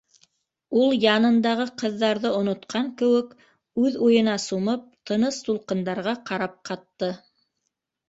[0.83, 3.37] —Ул, янындағы ҡыҙҙарҙы онотҡан кеүек,
[3.85, 7.17] үҙ уйына сумып, тыныс тулҡындарға ҡарап ҡатты.